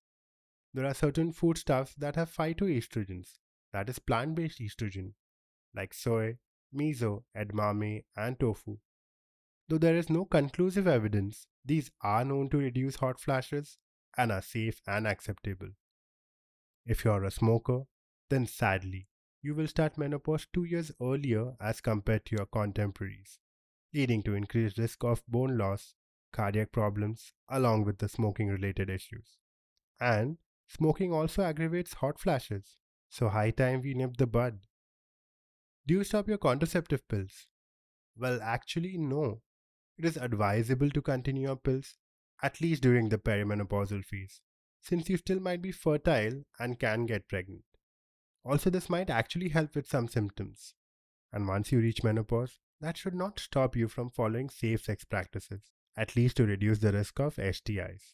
There 0.74 0.86
are 0.86 0.94
certain 0.96 1.32
foodstuffs 1.32 1.94
that 1.96 2.16
have 2.16 2.36
phytoestrogens, 2.36 3.38
that 3.72 3.90
is 3.90 4.00
plant 4.00 4.36
based 4.36 4.60
estrogen, 4.60 5.14
like 5.76 5.94
soy, 5.94 6.38
miso, 6.76 7.24
edamame, 7.38 8.06
and 8.18 8.40
tofu. 8.40 8.78
Though 9.70 9.78
there 9.78 9.96
is 9.96 10.10
no 10.10 10.26
conclusive 10.26 10.88
evidence, 10.88 11.48
these 11.66 11.90
are 12.02 12.26
known 12.26 12.50
to 12.50 12.58
reduce 12.58 12.98
hot 12.98 13.20
flashes 13.20 13.78
and 14.18 14.32
are 14.32 14.42
safe 14.42 14.82
and 14.86 15.08
acceptable. 15.08 15.70
If 16.86 17.06
you 17.06 17.12
are 17.12 17.24
a 17.24 17.32
smoker, 17.32 17.84
then 18.30 18.46
sadly, 18.46 19.08
you 19.42 19.56
will 19.56 19.68
start 19.68 19.98
menopause 19.98 20.48
two 20.54 20.66
years 20.66 20.92
earlier 21.02 21.54
as 21.62 21.82
compared 21.82 22.26
to 22.26 22.36
your 22.36 22.46
contemporaries, 22.46 23.40
leading 23.94 24.22
to 24.24 24.36
increased 24.36 24.78
risk 24.78 25.04
of 25.04 25.24
bone 25.28 25.58
loss, 25.58 25.96
cardiac 26.32 26.72
problems, 26.72 27.34
along 27.50 27.86
with 27.86 28.00
the 28.00 28.10
smoking 28.10 28.50
related 28.50 28.90
issues. 28.90 29.38
And 30.00 30.38
smoking 30.68 31.14
also 31.14 31.44
aggravates 31.44 31.94
hot 31.94 32.20
flashes, 32.20 32.78
so 33.10 33.30
high 33.30 33.52
time 33.52 33.82
we 33.82 33.94
nip 33.94 34.18
the 34.18 34.28
bud. 34.28 34.60
Do 35.86 35.94
you 35.94 36.04
stop 36.04 36.28
your 36.28 36.38
contraceptive 36.38 37.08
pills? 37.08 37.48
Well, 38.18 38.40
actually, 38.42 38.98
no. 38.98 39.42
It 39.98 40.06
is 40.06 40.18
advisable 40.18 40.90
to 40.90 41.02
continue 41.02 41.44
your 41.44 41.56
pills 41.56 41.96
at 42.44 42.60
least 42.60 42.84
during 42.84 43.08
the 43.08 43.18
perimenopausal 43.18 44.04
phase, 44.04 44.42
since 44.82 45.10
you 45.10 45.16
still 45.16 45.40
might 45.40 45.62
be 45.62 45.72
fertile 45.72 46.44
and 46.60 46.78
can 46.78 47.06
get 47.06 47.30
pregnant. 47.30 47.64
Also, 48.44 48.70
this 48.70 48.90
might 48.90 49.10
actually 49.10 49.50
help 49.50 49.76
with 49.76 49.88
some 49.88 50.10
symptoms. 50.10 50.76
And 51.32 51.48
once 51.48 51.72
you 51.72 51.80
reach 51.80 52.04
menopause, 52.04 52.60
that 52.82 52.98
should 52.98 53.16
not 53.16 53.40
stop 53.40 53.78
you 53.78 53.88
from 53.88 54.10
following 54.10 54.50
safe 54.50 54.84
sex 54.84 55.06
practices, 55.06 55.62
at 55.96 56.18
least 56.18 56.36
to 56.38 56.46
reduce 56.46 56.80
the 56.80 56.92
risk 56.92 57.20
of 57.22 57.38
STIs. 57.38 58.14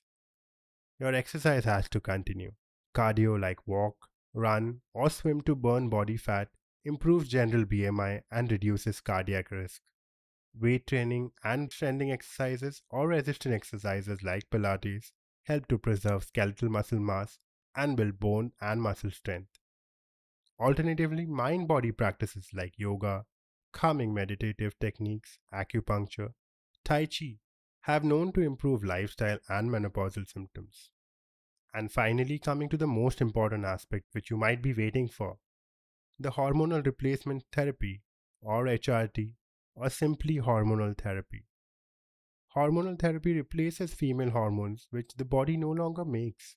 Your 1.00 1.15
exercise 1.15 1.65
has 1.65 1.89
to 1.89 2.00
continue, 2.00 2.51
Cardio 2.93 3.39
like 3.39 3.67
walk, 3.67 4.09
run, 4.33 4.81
or 4.93 5.09
swim 5.09 5.41
to 5.41 5.55
burn 5.55 5.89
body 5.89 6.17
fat 6.17 6.50
improves 6.86 7.27
general 7.27 7.65
BMI 7.65 8.21
and 8.31 8.51
reduces 8.51 9.01
cardiac 9.01 9.50
risk. 9.50 9.81
Weight 10.59 10.87
training 10.87 11.31
and 11.43 11.71
strengthening 11.71 12.11
exercises 12.11 12.81
or 12.89 13.07
resistance 13.07 13.55
exercises 13.55 14.21
like 14.23 14.49
Pilates 14.49 15.11
help 15.43 15.67
to 15.67 15.77
preserve 15.77 16.25
skeletal 16.25 16.69
muscle 16.69 16.99
mass 16.99 17.39
and 17.75 17.95
build 17.95 18.19
bone 18.19 18.51
and 18.59 18.81
muscle 18.81 19.11
strength. 19.11 19.59
Alternatively, 20.59 21.25
mind 21.25 21.67
body 21.67 21.91
practices 21.91 22.49
like 22.53 22.73
yoga, 22.77 23.25
calming 23.71 24.13
meditative 24.13 24.77
techniques, 24.79 25.39
acupuncture, 25.53 26.33
Tai 26.83 27.05
Chi 27.05 27.37
have 27.81 28.03
known 28.03 28.33
to 28.33 28.41
improve 28.41 28.83
lifestyle 28.83 29.39
and 29.47 29.69
menopausal 29.69 30.27
symptoms. 30.27 30.89
And 31.73 31.91
finally, 31.91 32.39
coming 32.39 32.67
to 32.69 32.77
the 32.77 32.87
most 32.87 33.21
important 33.21 33.63
aspect 33.63 34.07
which 34.11 34.29
you 34.29 34.35
might 34.35 34.61
be 34.61 34.73
waiting 34.73 35.07
for 35.07 35.37
the 36.19 36.31
hormonal 36.31 36.85
replacement 36.85 37.45
therapy, 37.53 38.03
or 38.41 38.65
HRT, 38.65 39.35
or 39.79 39.89
simply 39.89 40.38
hormonal 40.38 40.98
therapy. 40.98 41.45
Hormonal 42.55 43.00
therapy 43.00 43.33
replaces 43.33 43.93
female 43.93 44.31
hormones 44.31 44.88
which 44.89 45.13
the 45.15 45.25
body 45.25 45.55
no 45.55 45.69
longer 45.69 46.03
makes. 46.03 46.55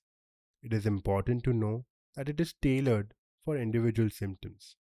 It 0.61 0.73
is 0.73 0.85
important 0.85 1.43
to 1.45 1.53
know 1.53 1.85
that 2.15 2.29
it 2.29 2.41
is 2.41 2.53
tailored 2.61 3.13
for 3.43 3.57
individual 3.57 4.09
symptoms. 4.09 4.75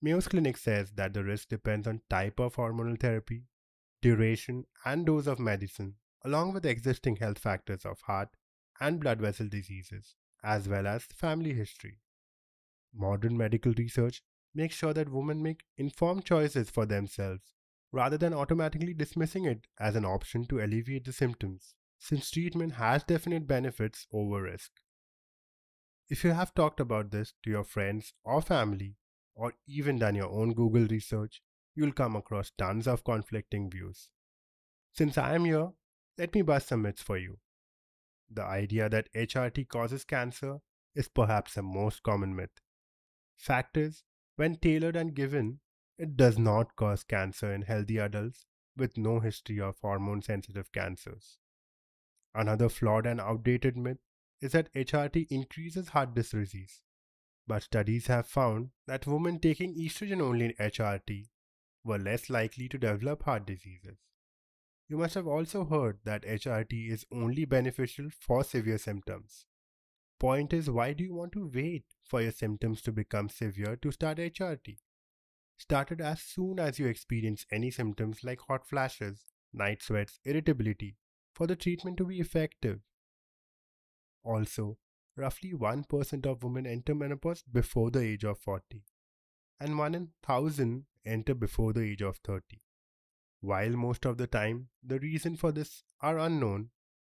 Mayo's 0.00 0.28
Clinic 0.28 0.58
says 0.58 0.92
that 0.92 1.14
the 1.14 1.24
risk 1.24 1.48
depends 1.48 1.88
on 1.88 2.02
type 2.08 2.38
of 2.38 2.54
hormonal 2.54 3.00
therapy, 3.00 3.44
duration, 4.02 4.66
and 4.84 5.06
dose 5.06 5.26
of 5.26 5.38
medicine, 5.40 5.94
along 6.24 6.52
with 6.52 6.66
existing 6.66 7.16
health 7.16 7.38
factors 7.38 7.84
of 7.84 8.00
heart 8.02 8.28
and 8.80 9.00
blood 9.00 9.20
vessel 9.20 9.48
diseases, 9.48 10.14
as 10.44 10.68
well 10.68 10.86
as 10.86 11.04
family 11.04 11.54
history. 11.54 11.98
Modern 12.94 13.36
medical 13.36 13.72
research 13.72 14.22
makes 14.54 14.76
sure 14.76 14.92
that 14.92 15.10
women 15.10 15.42
make 15.42 15.64
informed 15.76 16.24
choices 16.24 16.70
for 16.70 16.86
themselves 16.86 17.55
rather 17.92 18.18
than 18.18 18.34
automatically 18.34 18.94
dismissing 18.94 19.44
it 19.44 19.66
as 19.78 19.96
an 19.96 20.04
option 20.04 20.44
to 20.46 20.60
alleviate 20.60 21.04
the 21.04 21.12
symptoms, 21.12 21.74
since 21.98 22.30
treatment 22.30 22.74
has 22.74 23.04
definite 23.04 23.46
benefits 23.46 24.06
over 24.12 24.42
risk. 24.42 24.70
If 26.08 26.22
you 26.22 26.30
have 26.30 26.54
talked 26.54 26.80
about 26.80 27.10
this 27.10 27.34
to 27.42 27.50
your 27.50 27.64
friends 27.64 28.12
or 28.24 28.40
family, 28.42 28.96
or 29.34 29.54
even 29.66 29.98
done 29.98 30.14
your 30.14 30.30
own 30.30 30.54
Google 30.54 30.86
research, 30.86 31.42
you'll 31.74 31.92
come 31.92 32.16
across 32.16 32.52
tons 32.56 32.86
of 32.86 33.04
conflicting 33.04 33.70
views. 33.70 34.08
Since 34.92 35.18
I 35.18 35.34
am 35.34 35.44
here, 35.44 35.72
let 36.16 36.34
me 36.34 36.42
bust 36.42 36.68
some 36.68 36.82
myths 36.82 37.02
for 37.02 37.18
you. 37.18 37.38
The 38.30 38.44
idea 38.44 38.88
that 38.88 39.12
HRT 39.14 39.68
causes 39.68 40.04
cancer 40.04 40.58
is 40.94 41.08
perhaps 41.08 41.54
the 41.54 41.62
most 41.62 42.02
common 42.02 42.34
myth. 42.34 42.60
Fact 43.36 43.76
is, 43.76 44.04
when 44.36 44.56
tailored 44.56 44.96
and 44.96 45.14
given, 45.14 45.60
it 45.98 46.16
does 46.16 46.38
not 46.38 46.76
cause 46.76 47.02
cancer 47.02 47.52
in 47.52 47.62
healthy 47.62 47.98
adults 47.98 48.46
with 48.76 48.98
no 48.98 49.20
history 49.20 49.60
of 49.60 49.78
hormone 49.80 50.22
sensitive 50.22 50.70
cancers. 50.72 51.38
Another 52.34 52.68
flawed 52.68 53.06
and 53.06 53.20
outdated 53.20 53.76
myth 53.76 53.98
is 54.40 54.52
that 54.52 54.72
HRT 54.74 55.26
increases 55.30 55.88
heart 55.88 56.14
disease, 56.14 56.82
but 57.46 57.62
studies 57.62 58.08
have 58.08 58.26
found 58.26 58.70
that 58.86 59.06
women 59.06 59.38
taking 59.38 59.74
estrogen 59.74 60.20
only 60.20 60.54
HRT 60.60 61.28
were 61.82 61.98
less 61.98 62.28
likely 62.28 62.68
to 62.68 62.78
develop 62.78 63.22
heart 63.22 63.46
diseases. 63.46 63.96
You 64.88 64.98
must 64.98 65.14
have 65.14 65.26
also 65.26 65.64
heard 65.64 65.98
that 66.04 66.22
HRT 66.22 66.90
is 66.90 67.06
only 67.10 67.44
beneficial 67.44 68.08
for 68.10 68.44
severe 68.44 68.78
symptoms. 68.78 69.46
Point 70.18 70.52
is, 70.52 70.70
why 70.70 70.92
do 70.92 71.04
you 71.04 71.14
want 71.14 71.32
to 71.32 71.50
wait 71.52 71.84
for 72.04 72.20
your 72.20 72.32
symptoms 72.32 72.82
to 72.82 72.92
become 72.92 73.28
severe 73.28 73.76
to 73.76 73.90
start 73.90 74.18
HRT? 74.18 74.76
Start 75.58 75.92
it 75.92 76.00
as 76.00 76.20
soon 76.20 76.58
as 76.58 76.78
you 76.78 76.86
experience 76.86 77.46
any 77.50 77.70
symptoms 77.70 78.22
like 78.22 78.40
hot 78.40 78.66
flashes, 78.66 79.24
night 79.52 79.82
sweats, 79.82 80.20
irritability, 80.24 80.96
for 81.34 81.46
the 81.46 81.56
treatment 81.56 81.96
to 81.96 82.04
be 82.04 82.20
effective. 82.20 82.80
Also, 84.22 84.76
roughly 85.16 85.52
1% 85.52 86.26
of 86.26 86.42
women 86.42 86.66
enter 86.66 86.94
menopause 86.94 87.42
before 87.50 87.90
the 87.90 88.00
age 88.00 88.24
of 88.24 88.38
40, 88.38 88.82
and 89.58 89.78
1 89.78 89.94
in 89.94 90.10
1000 90.24 90.84
enter 91.06 91.34
before 91.34 91.72
the 91.72 91.82
age 91.82 92.02
of 92.02 92.18
30. 92.18 92.60
While 93.40 93.70
most 93.70 94.04
of 94.04 94.18
the 94.18 94.26
time 94.26 94.68
the 94.82 94.98
reason 94.98 95.36
for 95.36 95.52
this 95.52 95.84
are 96.00 96.18
unknown, 96.18 96.70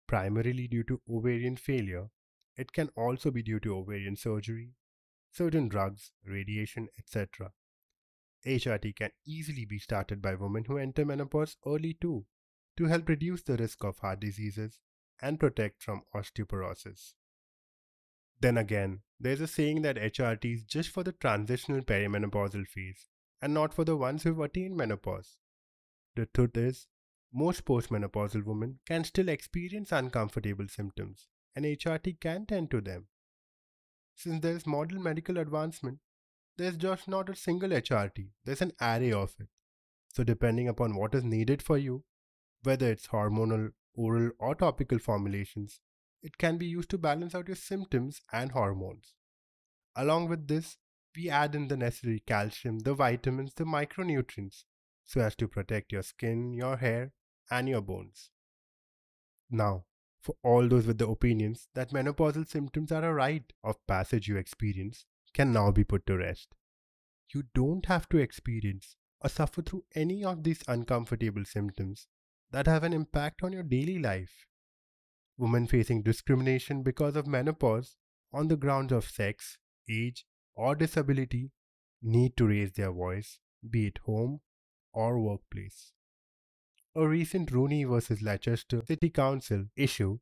primarily 0.07 0.67
due 0.67 0.83
to 0.83 1.01
ovarian 1.09 1.57
failure, 1.57 2.09
it 2.57 2.73
can 2.73 2.89
also 2.95 3.31
be 3.31 3.43
due 3.43 3.59
to 3.59 3.77
ovarian 3.77 4.15
surgery, 4.15 4.73
certain 5.31 5.67
drugs, 5.67 6.11
radiation, 6.25 6.87
etc. 6.97 7.51
HRT 8.45 8.95
can 8.95 9.11
easily 9.25 9.65
be 9.65 9.77
started 9.77 10.21
by 10.21 10.35
women 10.35 10.65
who 10.65 10.77
enter 10.77 11.05
menopause 11.05 11.57
early 11.65 11.93
too, 11.93 12.25
to 12.77 12.85
help 12.85 13.07
reduce 13.07 13.43
the 13.43 13.57
risk 13.57 13.83
of 13.83 13.99
heart 13.99 14.19
diseases 14.19 14.79
and 15.21 15.39
protect 15.39 15.83
from 15.83 16.03
osteoporosis. 16.15 17.13
Then 18.39 18.57
again, 18.57 19.01
there's 19.19 19.41
a 19.41 19.47
saying 19.47 19.83
that 19.83 19.97
HRT 19.97 20.55
is 20.55 20.63
just 20.63 20.89
for 20.89 21.03
the 21.03 21.11
transitional 21.11 21.81
perimenopausal 21.81 22.67
phase 22.67 23.09
and 23.41 23.53
not 23.53 23.73
for 23.73 23.83
the 23.83 23.95
ones 23.95 24.23
who've 24.23 24.39
attained 24.39 24.75
menopause. 24.75 25.37
The 26.15 26.25
truth 26.25 26.57
is, 26.57 26.87
most 27.33 27.65
postmenopausal 27.65 28.43
women 28.43 28.79
can 28.85 29.03
still 29.03 29.29
experience 29.29 29.91
uncomfortable 29.91 30.67
symptoms, 30.67 31.27
and 31.55 31.65
HRT 31.65 32.19
can 32.19 32.45
tend 32.45 32.71
to 32.71 32.81
them. 32.81 33.07
Since 34.15 34.41
there 34.41 34.55
is 34.55 34.67
modern 34.67 35.01
medical 35.01 35.37
advancement, 35.37 35.99
there's 36.57 36.77
just 36.77 37.07
not 37.07 37.29
a 37.29 37.35
single 37.35 37.69
HRT, 37.69 38.29
there's 38.45 38.61
an 38.61 38.73
array 38.81 39.11
of 39.11 39.33
it. 39.39 39.47
So, 40.13 40.23
depending 40.23 40.67
upon 40.67 40.95
what 40.95 41.15
is 41.15 41.23
needed 41.23 41.61
for 41.61 41.77
you, 41.77 42.03
whether 42.63 42.91
it's 42.91 43.07
hormonal, 43.07 43.71
oral, 43.93 44.31
or 44.39 44.55
topical 44.55 44.99
formulations, 44.99 45.79
it 46.21 46.37
can 46.37 46.57
be 46.57 46.65
used 46.65 46.89
to 46.91 46.97
balance 46.97 47.33
out 47.33 47.47
your 47.47 47.55
symptoms 47.55 48.21
and 48.31 48.51
hormones. 48.51 49.13
Along 49.95 50.27
with 50.27 50.47
this, 50.47 50.77
we 51.15 51.29
add 51.29 51.55
in 51.55 51.67
the 51.67 51.77
necessary 51.77 52.23
calcium, 52.25 52.79
the 52.79 52.93
vitamins, 52.93 53.53
the 53.53 53.63
micronutrients, 53.63 54.63
so 55.03 55.21
as 55.21 55.35
to 55.35 55.47
protect 55.47 55.91
your 55.91 56.03
skin, 56.03 56.53
your 56.53 56.77
hair, 56.77 57.11
and 57.49 57.67
your 57.67 57.81
bones. 57.81 58.29
Now, 59.49 59.85
for 60.21 60.35
all 60.43 60.67
those 60.67 60.85
with 60.85 60.99
the 60.99 61.07
opinions 61.07 61.67
that 61.73 61.91
menopausal 61.91 62.47
symptoms 62.47 62.91
are 62.91 63.03
a 63.03 63.13
rite 63.13 63.53
of 63.63 63.85
passage 63.87 64.27
you 64.27 64.37
experience, 64.37 65.05
can 65.33 65.53
now 65.53 65.71
be 65.71 65.83
put 65.83 66.05
to 66.07 66.17
rest. 66.17 66.55
You 67.33 67.43
don't 67.53 67.85
have 67.85 68.09
to 68.09 68.17
experience 68.17 68.95
or 69.21 69.29
suffer 69.29 69.61
through 69.61 69.85
any 69.95 70.23
of 70.23 70.43
these 70.43 70.63
uncomfortable 70.67 71.45
symptoms 71.45 72.07
that 72.51 72.67
have 72.67 72.83
an 72.83 72.93
impact 72.93 73.43
on 73.43 73.53
your 73.53 73.63
daily 73.63 73.99
life 73.99 74.45
women 75.41 75.65
facing 75.65 76.03
discrimination 76.03 76.83
because 76.83 77.15
of 77.15 77.25
menopause 77.25 77.95
on 78.31 78.47
the 78.47 78.55
grounds 78.55 78.91
of 78.91 79.09
sex, 79.09 79.57
age, 79.89 80.25
or 80.55 80.75
disability 80.75 81.51
need 82.01 82.37
to 82.37 82.47
raise 82.47 82.73
their 82.73 82.91
voice, 82.91 83.39
be 83.67 83.87
it 83.87 83.97
home 84.05 84.39
or 84.93 85.19
workplace. 85.19 85.93
A 86.95 87.07
recent 87.07 87.51
Rooney 87.51 87.83
vs. 87.85 88.21
Leicester 88.21 88.81
City 88.85 89.09
Council 89.09 89.65
issue 89.75 90.19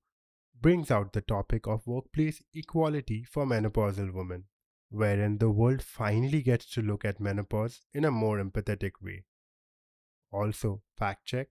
brings 0.62 0.90
out 0.90 1.12
the 1.12 1.22
topic 1.22 1.68
of 1.68 1.86
workplace 1.86 2.42
equality 2.54 3.26
for 3.30 3.46
menopausal 3.46 4.14
women, 4.14 4.46
wherein 4.90 5.38
the 5.38 5.50
world 5.50 5.82
finally 5.82 6.42
gets 6.42 6.70
to 6.72 6.82
look 6.82 7.06
at 7.06 7.20
menopause 7.20 7.82
in 7.94 8.06
a 8.06 8.12
more 8.12 8.38
empathetic 8.44 8.94
way. 9.02 9.24
Also, 10.32 10.82
fact 10.98 11.26
check 11.26 11.48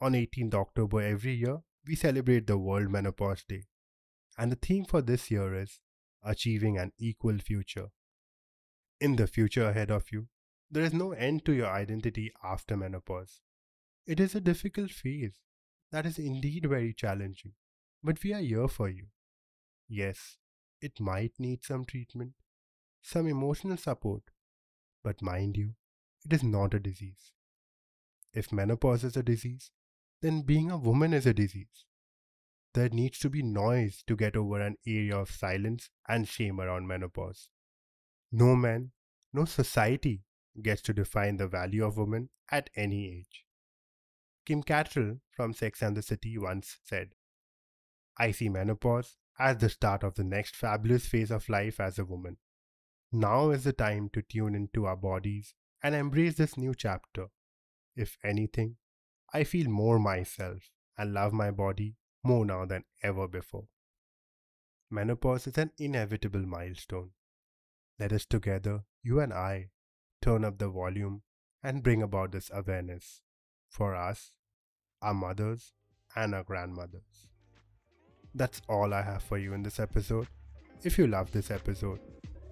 on 0.00 0.12
18th 0.12 0.54
October 0.54 1.00
every 1.00 1.32
year, 1.32 1.58
we 1.86 1.94
celebrate 1.94 2.46
the 2.46 2.58
World 2.58 2.90
Menopause 2.90 3.44
Day. 3.48 3.64
And 4.36 4.52
the 4.52 4.56
theme 4.56 4.84
for 4.84 5.00
this 5.00 5.30
year 5.30 5.54
is 5.54 5.80
Achieving 6.22 6.78
an 6.78 6.92
Equal 6.98 7.38
Future. 7.38 7.88
In 9.00 9.16
the 9.16 9.26
future 9.26 9.68
ahead 9.68 9.90
of 9.90 10.10
you, 10.10 10.28
there 10.70 10.82
is 10.82 10.92
no 10.92 11.12
end 11.12 11.44
to 11.44 11.52
your 11.52 11.68
identity 11.68 12.32
after 12.42 12.76
menopause. 12.76 13.40
It 14.06 14.20
is 14.20 14.34
a 14.34 14.40
difficult 14.40 14.90
phase 14.90 15.40
that 15.92 16.04
is 16.04 16.18
indeed 16.18 16.66
very 16.68 16.92
challenging, 16.92 17.52
but 18.02 18.22
we 18.22 18.34
are 18.34 18.40
here 18.40 18.68
for 18.68 18.88
you. 18.88 19.06
Yes, 19.88 20.36
it 20.80 21.00
might 21.00 21.32
need 21.38 21.64
some 21.64 21.84
treatment, 21.84 22.32
some 23.04 23.26
emotional 23.26 23.76
support, 23.76 24.22
but 25.02 25.20
mind 25.20 25.58
you, 25.58 25.74
it 26.24 26.32
is 26.32 26.42
not 26.42 26.72
a 26.72 26.80
disease. 26.80 27.32
If 28.32 28.50
menopause 28.50 29.04
is 29.04 29.14
a 29.14 29.22
disease, 29.22 29.70
then 30.22 30.40
being 30.40 30.70
a 30.70 30.78
woman 30.78 31.12
is 31.12 31.26
a 31.26 31.34
disease. 31.34 31.84
There 32.72 32.88
needs 32.88 33.18
to 33.18 33.28
be 33.28 33.42
noise 33.42 34.02
to 34.06 34.16
get 34.16 34.36
over 34.36 34.58
an 34.58 34.78
area 34.86 35.16
of 35.16 35.30
silence 35.30 35.90
and 36.08 36.26
shame 36.26 36.58
around 36.58 36.88
menopause. 36.88 37.50
No 38.32 38.56
man, 38.56 38.92
no 39.34 39.44
society 39.44 40.22
gets 40.62 40.80
to 40.82 40.94
define 40.94 41.36
the 41.36 41.46
value 41.46 41.84
of 41.84 41.98
women 41.98 42.30
at 42.50 42.70
any 42.74 43.06
age. 43.18 43.44
Kim 44.46 44.62
Cattrall 44.62 45.20
from 45.30 45.52
Sex 45.52 45.82
and 45.82 45.94
the 45.94 46.02
City 46.02 46.38
once 46.38 46.78
said, 46.82 47.10
I 48.16 48.30
see 48.30 48.48
menopause 48.48 49.18
as 49.38 49.58
the 49.58 49.68
start 49.68 50.02
of 50.02 50.14
the 50.14 50.24
next 50.24 50.56
fabulous 50.56 51.06
phase 51.06 51.30
of 51.30 51.50
life 51.50 51.80
as 51.80 51.98
a 51.98 52.04
woman. 52.04 52.38
Now 53.16 53.50
is 53.50 53.62
the 53.62 53.72
time 53.72 54.08
to 54.12 54.22
tune 54.22 54.56
into 54.56 54.86
our 54.86 54.96
bodies 54.96 55.54
and 55.84 55.94
embrace 55.94 56.34
this 56.34 56.58
new 56.58 56.74
chapter. 56.74 57.28
If 57.94 58.18
anything, 58.24 58.74
I 59.32 59.44
feel 59.44 59.70
more 59.70 60.00
myself 60.00 60.72
and 60.98 61.14
love 61.14 61.32
my 61.32 61.52
body 61.52 61.94
more 62.24 62.44
now 62.44 62.64
than 62.64 62.82
ever 63.04 63.28
before. 63.28 63.68
Menopause 64.90 65.46
is 65.46 65.56
an 65.58 65.70
inevitable 65.78 66.44
milestone. 66.44 67.10
Let 68.00 68.12
us 68.12 68.26
together, 68.26 68.82
you 69.04 69.20
and 69.20 69.32
I, 69.32 69.68
turn 70.20 70.44
up 70.44 70.58
the 70.58 70.68
volume 70.68 71.22
and 71.62 71.84
bring 71.84 72.02
about 72.02 72.32
this 72.32 72.50
awareness 72.52 73.22
for 73.68 73.94
us, 73.94 74.32
our 75.00 75.14
mothers, 75.14 75.72
and 76.16 76.34
our 76.34 76.42
grandmothers. 76.42 77.28
That's 78.34 78.60
all 78.68 78.92
I 78.92 79.02
have 79.02 79.22
for 79.22 79.38
you 79.38 79.52
in 79.52 79.62
this 79.62 79.78
episode. 79.78 80.26
If 80.82 80.98
you 80.98 81.06
love 81.06 81.30
this 81.30 81.52
episode, 81.52 82.00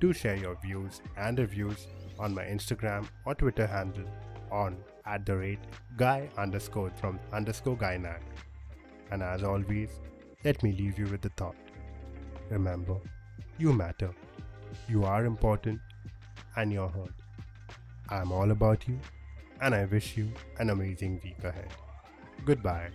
do 0.03 0.13
share 0.13 0.35
your 0.35 0.57
views 0.57 1.01
and 1.17 1.39
reviews 1.39 1.87
on 2.19 2.35
my 2.35 2.43
Instagram 2.43 3.07
or 3.25 3.37
Twitter 3.37 3.69
handle 3.69 4.09
on 4.51 4.77
at 5.07 5.25
the 5.25 5.37
rate 5.37 5.61
guy 5.97 6.29
underscore 6.37 6.91
from 7.01 7.21
underscore 7.33 7.77
gynac. 7.77 8.21
And 9.13 9.23
as 9.23 9.45
always, 9.45 9.91
let 10.45 10.61
me 10.65 10.73
leave 10.73 10.99
you 10.99 11.07
with 11.07 11.23
the 11.23 11.29
thought. 11.37 11.55
Remember, 12.51 12.97
you 13.59 13.73
matter. 13.73 14.11
You 14.89 15.05
are 15.05 15.25
important 15.25 15.81
and 16.57 16.73
you're 16.73 16.89
heard. 16.89 17.15
I'm 18.09 18.33
all 18.33 18.51
about 18.51 18.89
you 18.89 18.99
and 19.61 19.73
I 19.73 19.85
wish 19.85 20.17
you 20.17 20.29
an 20.59 20.71
amazing 20.71 21.21
week 21.23 21.45
ahead. 21.45 21.69
Goodbye. 22.45 22.91